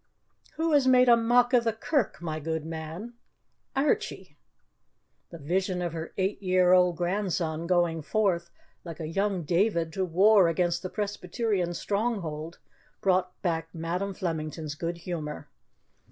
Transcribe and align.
"Who 0.53 0.71
has 0.71 0.87
made 0.87 1.07
a 1.09 1.15
mock 1.15 1.53
of 1.53 1.63
the 1.63 1.73
Kirk, 1.73 2.23
my 2.23 2.39
good 2.39 2.65
man?" 2.65 3.13
"Airchie." 3.75 4.33
The 5.29 5.37
vision 5.37 5.79
of 5.79 5.93
her 5.93 6.11
eight 6.17 6.41
year 6.41 6.73
old 6.73 6.97
grandson 6.97 7.67
going 7.67 8.01
forth, 8.01 8.49
like 8.83 8.99
a 8.99 9.05
young 9.07 9.43
David, 9.43 9.93
to 9.93 10.03
war 10.03 10.47
against 10.47 10.81
the 10.81 10.89
Presbyterian 10.89 11.75
stronghold, 11.75 12.57
brought 12.99 13.39
back 13.43 13.69
Madam 13.75 14.15
Flemington's 14.15 14.73
good 14.73 14.97
humour. 14.97 15.47